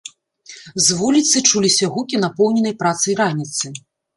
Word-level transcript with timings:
З 0.85 0.95
вуліцы 1.01 1.43
чуліся 1.49 1.91
гукі 1.97 2.23
напоўненай 2.25 2.77
працай 2.83 3.13
раніцы. 3.25 3.65